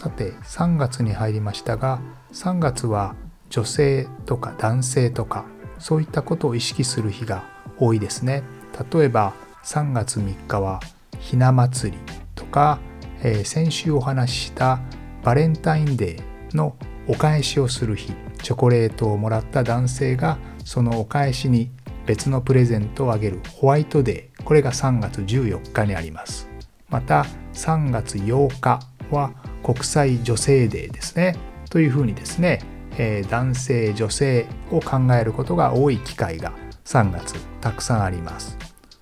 [0.00, 2.00] さて3月に入りましたが
[2.32, 3.16] 3月は
[3.50, 5.44] 女性とか男性とか
[5.78, 7.44] そういったことを意識する日が
[7.76, 8.42] 多いですね。
[8.90, 10.80] 例えば3月3日は
[11.18, 11.98] ひな祭り
[12.34, 12.78] とか、
[13.22, 14.80] えー、先週お話しした
[15.22, 16.76] バレンタインデーの
[17.06, 21.70] お返しをする日チョコレートをもらった男性がそのお返しに
[22.06, 24.44] 別のプレゼントをあげるホワイトデー。
[24.44, 26.48] これが3月14日にあります。
[26.88, 31.36] また3月8日は国際女性デーですね。
[31.70, 32.60] というふうにですね、
[32.98, 36.52] えー、男性女性を考えることが多い機会が
[36.84, 38.58] 3月たくさんあります。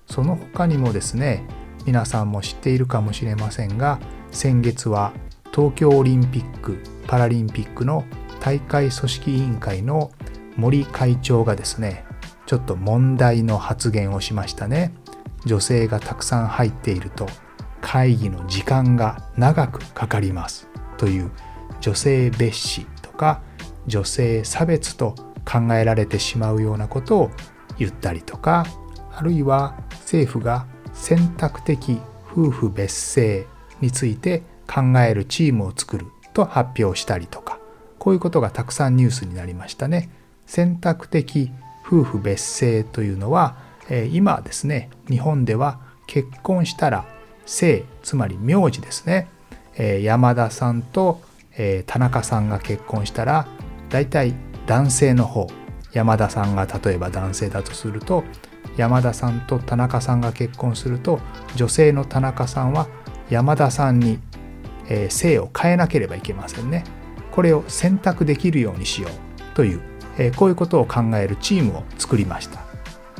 [0.07, 1.43] その他にもですね
[1.85, 3.99] 皆さんも知っているかもしれませんが
[4.31, 5.13] 先月は
[5.53, 8.05] 東京オリンピック・パラリンピックの
[8.39, 10.11] 大会組織委員会の
[10.55, 12.05] 森会長がですね
[12.45, 14.93] ちょっと問題の発言をしましたね。
[15.45, 17.27] 女性がたくさん入っていると。
[17.81, 21.31] 会議の時間が長くかかりますという
[21.81, 23.41] 女性蔑視とか
[23.87, 27.31] 女性差別と考えられてしまうようなことを
[27.77, 28.65] 言ったりとか
[29.11, 31.99] あるいは政府が選択的
[32.31, 33.47] 夫婦別姓
[33.81, 37.59] について考えるチームを作ると発表したりとか
[37.97, 40.09] こういうことがたくさんニュースになりましたね。
[40.45, 41.51] 選択的
[41.85, 43.57] 夫婦別姓というのは
[44.11, 47.05] 今ですね日本では結婚したら
[47.49, 49.27] 姓つまり名字ですね、
[49.75, 51.19] えー、山田さんと、
[51.57, 53.47] えー、田中さんが結婚したら
[53.89, 54.35] 大体
[54.67, 55.47] 男性の方
[55.91, 58.23] 山田さんが例えば男性だとすると
[58.77, 61.19] 山田さんと田中さんが結婚すると
[61.55, 62.87] 女性の田中さんは
[63.31, 64.19] 山田さんに、
[64.87, 66.83] えー、姓を変えなければいけませんね。
[67.31, 69.81] これを選択できるようにしようという、
[70.17, 72.61] えー、こういうことを考えるチームを作りました。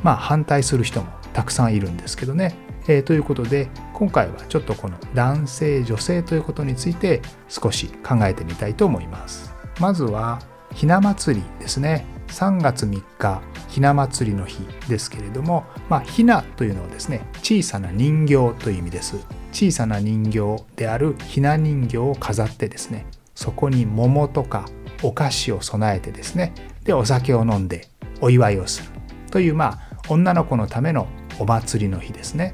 [0.04, 2.54] まあ反対する人もたくさんいるんですけどね。
[2.90, 9.54] えー、ということで今回はちょっとこの男性女性ということについて少し考えてみたいと思います。
[9.80, 10.42] まずは
[10.74, 12.06] ひな祭りですね。
[12.30, 19.18] 3月3日ひな祭りの日ですけれども、まあ、ひなというのはですね小さな人形という意味です。
[19.52, 23.06] 小さな人形であるひな人形を飾ってですね
[23.36, 24.66] そこに桃とか
[25.04, 27.88] お菓子を備えてですねでお酒を飲んで
[28.22, 28.90] お祝いをする
[29.32, 31.08] というまあ女の子のための
[31.40, 32.54] お祭りの日ですね。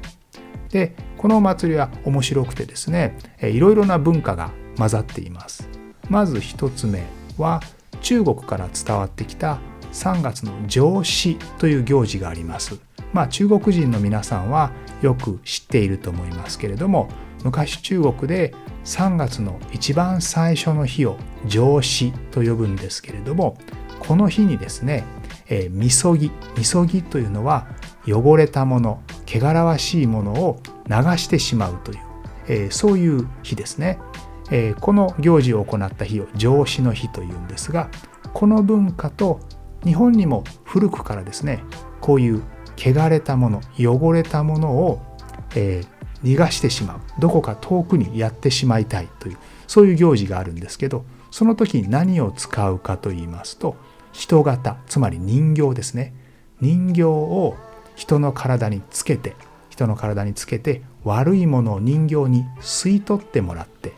[0.76, 5.70] でこのお祭りは面白くてですねいろいろな文化が混ざっています。
[6.10, 7.02] まず1つ目
[7.38, 7.62] は
[8.02, 9.58] 中国から伝わってきた
[9.92, 12.78] 3月の上司という行事があります。
[13.14, 14.70] まあ中国人の皆さんは
[15.00, 17.08] よく知っていると思いますけれども
[17.42, 18.54] 昔中国で
[18.84, 21.16] 3月の一番最初の日を
[21.46, 23.56] 上司と呼ぶんですけれども
[23.98, 25.04] この日にですね、
[25.48, 26.30] えー、みそぎ。
[26.58, 27.66] みそぎというのは
[28.06, 29.00] 汚れたもの。
[29.26, 31.98] 汚らわしいものを流してしまうという、
[32.48, 33.98] えー、そういう日ですね、
[34.50, 37.90] えー、この行事を行った日を上司の日というんですが
[38.32, 39.40] この文化と
[39.84, 41.62] 日本にも古くからですね
[42.00, 42.42] こういう
[42.76, 45.02] 汚れたもの汚れたものを、
[45.56, 53.76] えー、逃がしてしまうどこか遠くにやってしまいたいというそういう行事があるんですけどその時に何を使うかと言いますと
[54.12, 56.14] 人型つまり人形ですね。
[56.60, 57.54] 人形を
[57.96, 59.34] 人の体につけて
[59.70, 63.92] 人の体につけて悪いものを人形に吸い取ってもらって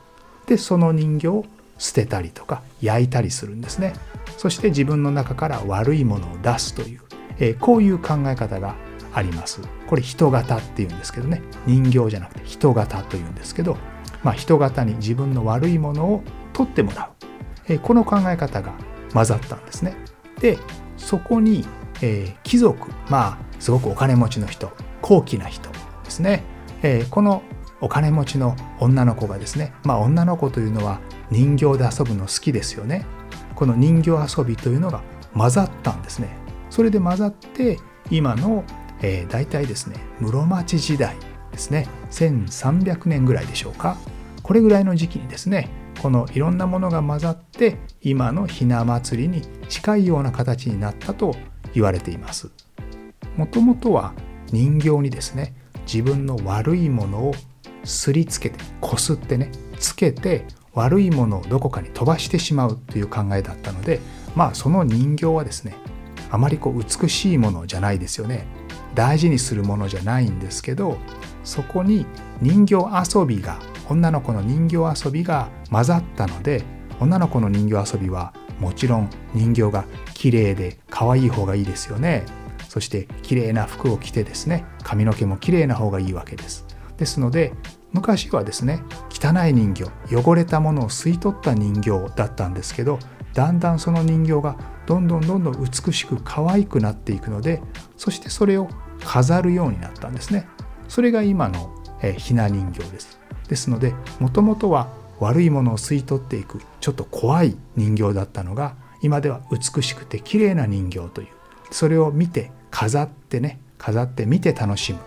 [0.46, 1.44] でその人形を
[1.78, 3.92] 捨てたりとか焼いたりするんですね。
[4.36, 7.00] そして自分の中から悪いものを出すという、
[7.38, 8.74] えー、こういう考え方が
[9.12, 9.60] あります。
[9.86, 11.42] これ人型っていうんですけどね。
[11.66, 13.76] 人形じゃなくて人型というんですけど、
[14.22, 16.22] まあ、人型に自分の悪いものを
[16.52, 17.26] 取ってもらう、
[17.68, 18.74] えー、この考え方が
[19.12, 19.96] 混ざったんですね。
[20.40, 20.58] で
[20.96, 21.64] そこに、
[22.02, 24.72] えー、貴族まあすごくお金持ちの人
[25.02, 25.70] 高貴な人
[26.04, 26.44] ですね、
[26.82, 27.42] えー、この
[27.80, 31.00] お金持ちの女の子がですねまあ女の子というのは
[31.30, 33.06] 人形で遊ぶの好きですよね。
[33.54, 35.02] この人形遊びというのが
[35.34, 36.28] 混ざったんですね。
[36.70, 37.78] それで混ざって
[38.10, 38.64] 今の、
[39.02, 41.16] えー、大体ですね室町時代
[41.52, 41.88] ですね。
[42.10, 43.96] 1300年ぐらいでしょうか。
[44.42, 45.68] これぐらいの時期にですね
[46.00, 51.34] このいろんなものが混ざって今のひな祭りに近いような形になったと
[51.74, 52.50] 言われています。
[53.36, 54.14] もともとは
[54.52, 57.34] 人形にですね自分の悪いものを
[57.84, 60.44] すりつけてこすってねつけて
[60.74, 64.00] 悪いものをどこかに飛ばしてしまうという考えだったので
[64.34, 65.74] まあその人形はですね
[66.30, 68.46] あまりこう美しいものじゃないですよね
[68.94, 70.98] 大事にするものじゃないんですけど
[71.44, 72.06] そこに
[72.42, 72.74] 人形
[73.18, 76.62] 遊びが女の子の人形遊びが混ざったので
[77.00, 79.84] 女の子の人形遊びはもちろん人形が
[80.14, 82.24] 綺麗で可愛い方がいいですよね。
[82.68, 86.66] そして綺麗な服を着てですね髪の毛も綺麗な方がいいわけです。
[86.96, 87.52] ですので
[87.92, 89.84] 昔はですね汚い人形
[90.14, 92.98] 汚れたものを吸い取った人形だったんですけど
[93.32, 94.56] だんだんその人形が
[94.86, 97.62] どんどんどんどん美しく可愛くなっていくので
[97.96, 98.68] そしてそれを
[99.04, 100.48] 飾るようになったんですね。
[100.88, 101.74] それが今の
[102.16, 103.18] ひな人形です。
[103.48, 104.88] ですのでもともとは
[105.20, 111.28] 悪いものを吸い取っていくちょっと怖い人形だったのが今では美しくて綺麗な人形という。
[111.70, 114.98] それを見て飾ってね飾って見て楽しむ、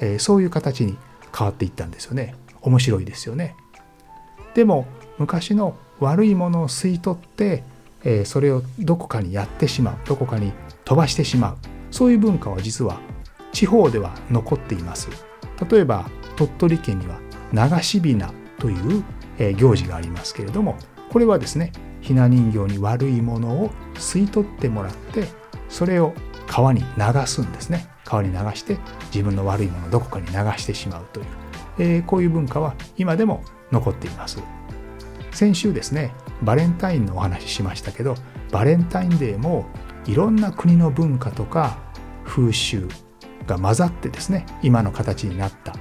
[0.00, 0.96] えー、そういう形に
[1.36, 2.34] 変わっていったんですよね。
[2.62, 3.56] 面白いですよね。
[4.54, 4.86] でも
[5.18, 7.62] 昔の悪いものを吸い取って、
[8.04, 10.52] えー、それをどこかにやってしまうどこかに
[10.84, 11.56] 飛ばしてしまう。
[11.90, 13.00] そういう文化は実は
[13.52, 15.08] 地方では残っています。
[15.70, 17.18] 例えば鳥取県には
[17.52, 19.04] 流しびなという
[19.40, 20.76] え行事がありますけれども
[21.10, 25.24] これはですねひな人形に悪いものを吸い取ってもらって
[25.68, 26.14] それを
[26.46, 27.88] 川に流すんですね。
[28.04, 28.76] 川に流して
[29.14, 31.26] 自分の悪いものをどこかに流してしまうという、
[31.78, 34.42] えー、こういう文化は今でも残っています。
[35.30, 38.16] 先週ですねバレンタインのお話ししましたけど
[38.50, 39.66] バレンタインデーも
[40.06, 41.78] いろんな国の文化とか
[42.24, 42.88] 風習
[43.46, 45.76] が混ざってですね今の形になった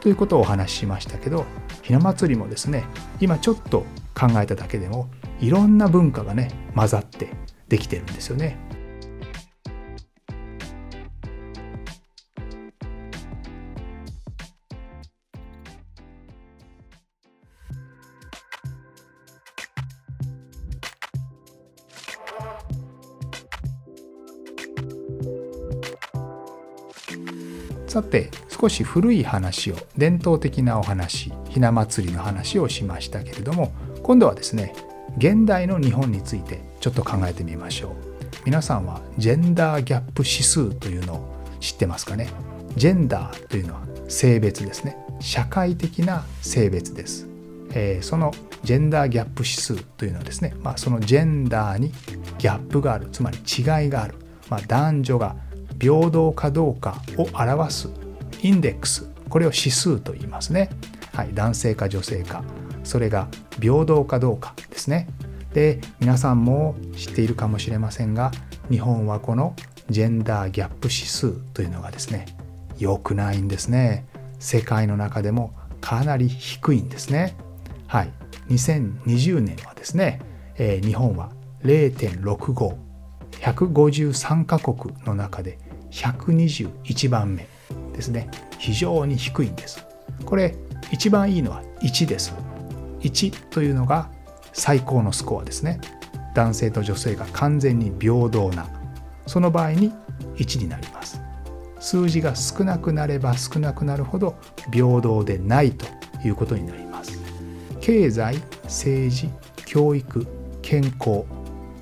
[0.00, 1.44] ということをお話ししましたけど
[1.84, 2.86] ひな祭りもですね
[3.20, 3.84] 今ちょっと
[4.18, 7.28] 考えただけでもいろんな文化がね混ざって
[7.68, 8.58] できてるんですよね。
[27.86, 28.28] さて
[28.64, 33.72] 少し古い話を伝統的なお話ひな祭りの話をしましたけれども
[34.02, 34.74] 今度はですね
[35.18, 37.92] 現代の日本についてちょっと考えてみましょう。
[38.46, 42.30] 皆さんはジェンダーギャップ指数というのを知ってますかね？
[42.74, 44.96] ジェンダーというのは性別ですね。
[45.20, 47.28] 社会的な性別です、
[47.74, 48.32] えー、その
[48.62, 51.92] ジェンダーギャップ指数というのはですね、まあ、そのジェンダーに
[52.38, 54.14] ギャップがあるつまり違いがある、
[54.48, 55.36] まあ、男女が
[55.78, 57.90] 平等かどうかを表す
[58.44, 59.10] インデックス。
[59.30, 60.68] これを指数と言いますね、
[61.14, 62.44] はい、男性か女性か。
[62.84, 63.26] それが
[63.58, 65.08] 平等かどうかですね。
[65.54, 68.32] で皆さんも知っているかもしれませんが
[68.70, 69.54] 日本はこの
[69.88, 72.26] ジェンダーギャップ指数というのがですね
[72.76, 74.04] 良くないんですね。
[74.38, 77.36] 世界の中でもかなり低いんですね。
[77.86, 78.12] はい。
[78.50, 80.20] 2020年はですね、
[80.56, 81.30] えー、日本は
[81.62, 82.76] 0.65
[83.40, 85.58] 153カ国の中で
[85.92, 87.53] 121番目。
[87.94, 88.28] ですね。
[88.58, 89.86] 非常に低いんです。
[90.26, 90.54] これ
[90.92, 92.34] 一番いいのは1です。
[93.00, 94.10] 1というのが
[94.52, 95.80] 最高のスコアですね。
[96.34, 98.66] 男性と女性が完全に平等な
[99.26, 99.92] その場合に
[100.36, 101.20] 1になります。
[101.80, 104.36] 数字が少なくなれば少なくなるほど
[104.72, 105.86] 平等でないと
[106.26, 107.18] いうことになります。
[107.80, 109.28] 経済政治
[109.66, 110.26] 教育
[110.62, 111.24] 健康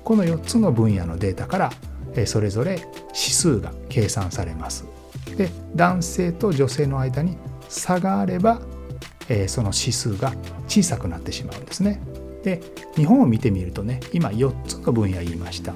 [0.03, 1.71] この4つの分野のデータから
[2.25, 4.85] それぞれ指数が計算されます。
[5.37, 7.37] で男性と女性の間に
[7.69, 8.61] 差があれば、
[9.29, 10.33] えー、その指数が
[10.67, 12.01] 小さくなってしまうんですね。
[12.43, 12.61] で
[12.95, 15.73] 日本を見てみるとね今4つの分野言いました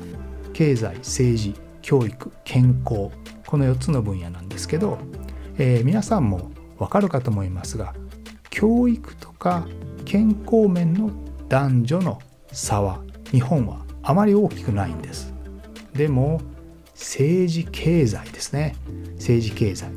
[0.53, 3.09] 経済政治教育健康
[3.45, 4.97] この4つの分野なんですけど、
[5.57, 7.95] えー、皆さんもわかるかと思いますが
[8.49, 9.65] 教育とか
[10.03, 11.09] 健康面の
[11.47, 12.19] 男女の
[12.51, 15.33] 差は日本はあまり大きくないんです。
[15.93, 16.41] でも
[16.97, 18.75] 政治経済ですね。
[19.17, 19.91] 政治経済。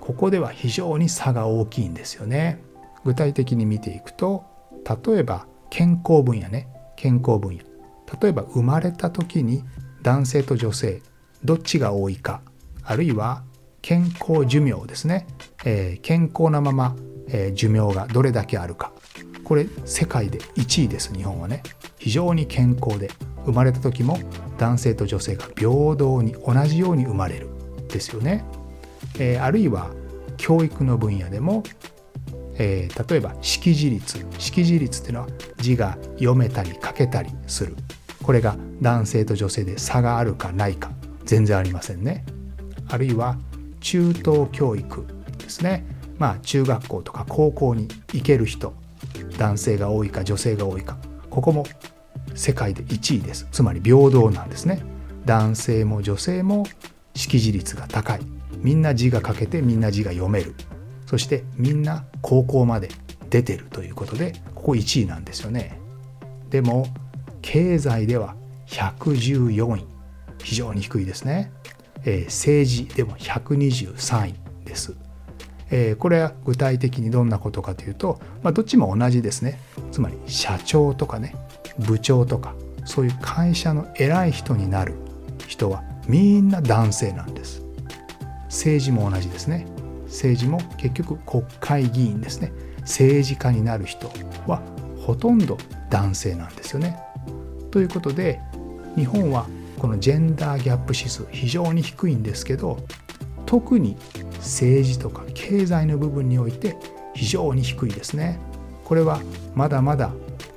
[0.00, 2.62] ここでは非常に差が大きいんですよね。
[3.04, 4.44] 具体的に見ていくと
[5.06, 6.68] 例えば健康分野ね。
[6.96, 7.62] 健康分野。
[8.20, 9.64] 例えば生まれた時に
[10.02, 11.02] 男性と女性
[11.42, 12.40] どっちが多いか。
[12.84, 13.42] あるいは
[13.82, 15.26] 健康寿命ですね、
[15.64, 16.96] えー、健康なまま、
[17.28, 18.92] えー、寿命がどれだけあるか。
[19.42, 21.62] これ世界で1位です日本はね。
[21.98, 23.10] 非常に健康で。
[23.44, 24.18] 生まれた時も
[24.58, 27.48] 男性と女性が平等に同じように生まれる。
[27.88, 28.44] ですよね。
[29.18, 29.90] えー、あるいは
[30.36, 31.62] 教育の分野でも、
[32.56, 37.76] えー、例えば識字率識字率っていうのは字が読めたり書けたりする。
[38.22, 40.90] これが男性と女性で差があるかないか。
[41.24, 42.24] 全然ありませんね。
[42.88, 43.36] あるいは
[43.80, 45.06] 中等教育。
[45.38, 45.84] ですね。
[46.18, 48.72] まあ中学校とか高校に行ける人。
[49.38, 50.96] 男性が多いか女性が多いか。
[51.30, 51.64] ここも
[52.34, 53.46] 世界で1位です。
[53.52, 54.82] つまり平等なんですね。
[55.24, 56.66] 男性も女性も
[57.14, 58.20] 識字率が高い。
[58.58, 60.54] みんな字が書けてみんな字が読める。
[61.06, 62.88] そしてみんな高校まで
[63.30, 65.78] 出てるということでここ1位なんですよね。
[66.50, 66.86] でも
[67.42, 68.36] 経済では
[68.68, 69.94] 114位。
[70.44, 71.50] 非常に低いですね、
[72.04, 74.34] えー、政治でも123位
[74.66, 74.94] です、
[75.70, 79.58] え、これは具体的にどんなことかというと、まあ、どっちも同じですね。
[79.90, 81.34] つまり社長とかね。
[81.78, 82.54] 部長とか
[82.84, 84.94] そういう会社の偉い人になる
[85.46, 87.62] 人はみんな男性なんです。
[88.46, 89.66] 政治も同じですね。
[90.06, 92.52] 政治も結局国会議員ですね。
[92.80, 94.10] 政治家になる人
[94.46, 94.62] は
[94.98, 95.58] ほとんど
[95.90, 96.98] 男性なんですよね。
[97.70, 98.40] ということで
[98.96, 99.46] 日本は
[99.78, 102.78] このジェンダーギャップ指数非常に低いんですけど
[103.44, 103.96] 特に
[104.36, 106.76] 政治とか経済の部分において
[107.14, 108.38] 非常に低いですね。
[108.84, 109.20] これは
[109.54, 110.12] まだまだ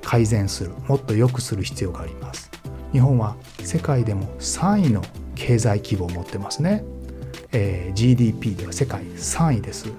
[0.08, 2.50] 改善するもっと良くする必要があります。
[2.92, 5.02] 日本は世界でも3位の
[5.34, 6.82] 経済規模を持ってますね、
[7.52, 9.92] えー、GDP では世界3位です。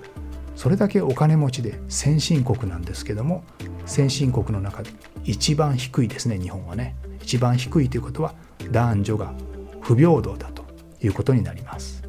[0.55, 3.43] それだけお金持ちで先進国なんですけども
[3.85, 4.89] 先進国の中で
[5.25, 6.95] 一番低いですね日本はね。
[7.21, 8.33] 一番低いということは
[8.71, 9.35] 男女が
[9.79, 10.65] 不平等だと
[11.03, 12.01] いうことになります。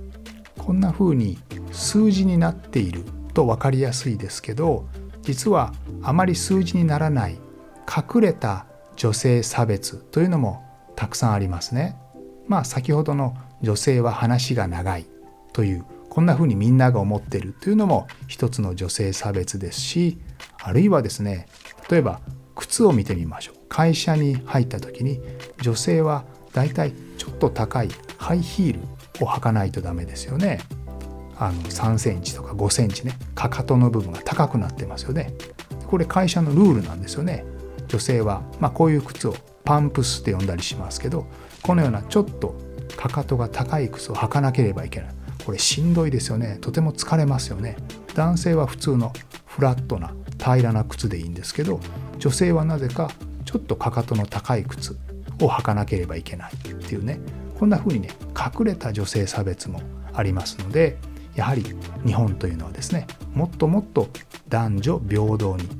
[0.57, 1.39] こんな風に
[1.71, 3.05] 数字になっている
[3.35, 4.87] と分かりやすいですけど
[5.21, 7.39] 実はあまり数字にならない
[7.91, 8.67] 隠れた
[8.97, 10.63] 女性差別というのも
[10.95, 11.97] たくさんありますね。
[12.47, 15.07] まあ先ほどの女性は話が長い
[15.53, 20.19] というこんな風にみんなが思ってるというのも一つの女性差別ですし
[20.63, 21.47] あるいはですね
[21.89, 22.21] 例えば
[22.57, 23.55] 靴を見てみましょう。
[23.69, 25.21] 会社に入った時に
[25.63, 30.61] 女性はだいたいちょっと高いハイヒールを履かないとダメですよね。
[31.39, 35.33] あの3センチとか5センチねかかとの部分が高くなってますよね。
[35.87, 37.45] これ会社のルールなんですよね。
[37.91, 41.27] 女性は、まあ、こういう靴をパンプスって呼んだりしますけど
[41.63, 42.55] このようなちょっと
[42.97, 45.15] かかとが高い靴を履かなければいけない。
[45.45, 46.59] これしんどいですよね。
[46.61, 47.77] とても疲れますよね。
[48.15, 49.13] 男性は普通の
[49.47, 51.81] フラットな平らな靴でいいんですけど
[52.19, 53.11] 女性はなぜか
[53.45, 54.97] ちょっとかかとの高い靴
[55.41, 56.53] を履かなければいけない。
[56.53, 57.21] っていうね。
[57.61, 59.83] こんな風にね隠れた女性差別も
[60.15, 60.97] ありますので
[61.35, 61.63] やはり
[62.07, 64.09] 日本というのはですねもっともっと
[64.49, 65.80] 男女平等に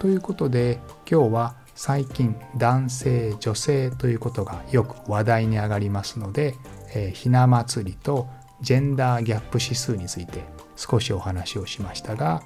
[0.00, 6.54] ということで今日は最近男性女性ということがよく話題に上がりますので、
[6.94, 8.26] えー、ひな祭りと
[8.62, 10.42] ジェンダーギャップ指数について
[10.74, 12.42] 少しお話をしましたが、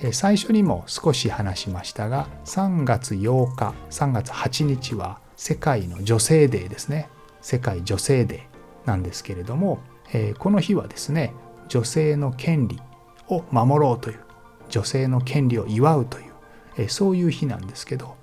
[0.00, 7.10] えー、最初にも少し話しましたが3月8日3月8日は世界の女性デーですね。
[7.42, 9.80] 世界女性デーなんですけれども、
[10.14, 11.34] えー、この日はですね
[11.68, 12.80] 女性の権利
[13.28, 14.20] を守ろうという
[14.70, 16.33] 女性の権利を祝うという
[16.76, 18.16] えそういう日なんですけど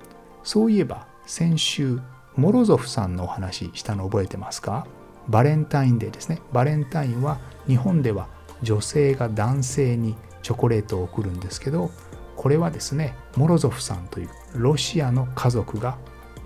[0.44, 2.00] そういえば先週
[2.36, 4.88] モロゾフさんのお話したの覚えてますか？
[5.28, 6.42] バレンタインデーですね。
[6.52, 8.28] バレンタインは日本では
[8.64, 11.92] 女性が男性にチョコレートを送るんですけど
[12.36, 15.98] これはですねモロゾフさんというロシアの家族が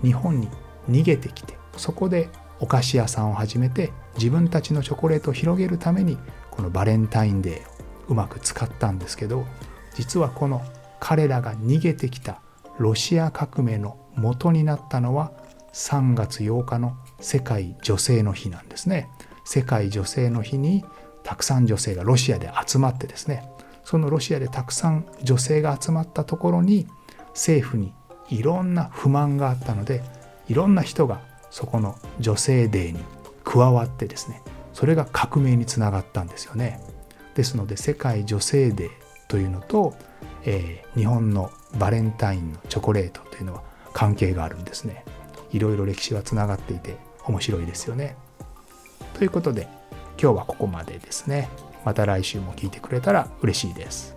[0.02, 0.48] 日本に
[0.90, 2.28] 逃げてきてそこで
[2.60, 6.18] お菓子屋さんを始めて自分たちのチョコレートを広げるために
[6.50, 7.76] このバレンタインデーを
[8.08, 9.46] うまく使ったんですけど
[9.94, 10.62] 実はこの
[11.00, 12.40] 彼らが逃げてきた
[12.78, 15.32] ロシア革命の元になったのは
[15.72, 19.10] 3月8日の世界女性の日なんですね。
[19.44, 20.84] 世界女性の日に
[21.22, 23.48] たくさん女性がロシアで集まってですね
[23.84, 26.88] そのロシアでたくさん女性が集まったところに
[27.28, 27.92] 政府に
[28.28, 30.02] いろんな不満があったので
[30.48, 33.00] いろんな人がそこの女性デーに
[33.44, 36.80] 加わってですねそれが革命につながったんですよね。
[37.34, 38.90] ですので世界女性デー
[39.28, 39.94] というのと、
[40.46, 43.62] えー、日本のバレンタインのチョコレートというのは
[43.92, 45.04] 関係があるんですね。
[45.52, 48.16] いろいろ歴史はつながっていて面白いですよね。
[49.14, 49.68] ということで
[50.20, 51.50] 今日はここまでですね。
[51.84, 54.15] また来週も聞いてくれたら嬉しいです。